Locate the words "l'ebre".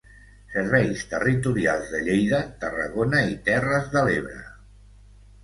4.09-4.41